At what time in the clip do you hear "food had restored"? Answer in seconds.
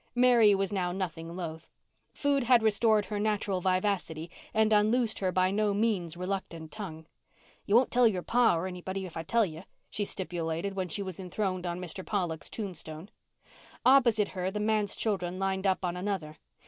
2.11-3.05